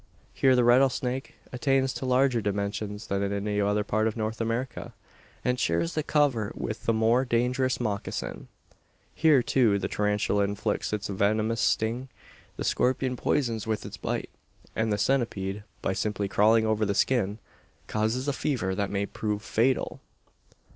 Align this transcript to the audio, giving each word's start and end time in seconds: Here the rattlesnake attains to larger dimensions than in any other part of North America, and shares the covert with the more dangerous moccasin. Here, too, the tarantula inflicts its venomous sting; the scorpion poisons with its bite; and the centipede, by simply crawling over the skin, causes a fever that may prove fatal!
Here 0.33 0.55
the 0.55 0.63
rattlesnake 0.63 1.35
attains 1.51 1.93
to 1.93 2.07
larger 2.07 2.41
dimensions 2.41 3.05
than 3.05 3.21
in 3.21 3.31
any 3.31 3.61
other 3.61 3.83
part 3.83 4.07
of 4.07 4.17
North 4.17 4.41
America, 4.41 4.93
and 5.45 5.59
shares 5.59 5.93
the 5.93 6.01
covert 6.01 6.57
with 6.57 6.87
the 6.87 6.91
more 6.91 7.23
dangerous 7.23 7.79
moccasin. 7.79 8.47
Here, 9.13 9.43
too, 9.43 9.77
the 9.77 9.87
tarantula 9.87 10.43
inflicts 10.45 10.91
its 10.91 11.07
venomous 11.09 11.61
sting; 11.61 12.09
the 12.57 12.63
scorpion 12.63 13.15
poisons 13.15 13.67
with 13.67 13.85
its 13.85 13.97
bite; 13.97 14.31
and 14.75 14.91
the 14.91 14.97
centipede, 14.97 15.63
by 15.83 15.93
simply 15.93 16.27
crawling 16.27 16.65
over 16.65 16.83
the 16.83 16.95
skin, 16.95 17.37
causes 17.85 18.27
a 18.27 18.33
fever 18.33 18.73
that 18.73 18.89
may 18.89 19.05
prove 19.05 19.43
fatal! 19.43 19.99